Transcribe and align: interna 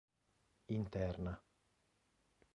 interna 0.77 1.33